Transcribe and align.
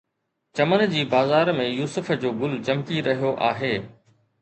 چمن 0.55 0.81
جي 0.93 1.03
بازار 1.11 1.53
۾ 1.59 1.69
يوسف 1.73 2.11
جو 2.25 2.35
گل 2.43 2.59
چمڪي 2.71 3.07
رهيو 3.13 3.39
آهي 3.53 3.75